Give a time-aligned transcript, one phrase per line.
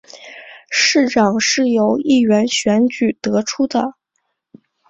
[0.71, 3.93] 市长是由议员选举得出的。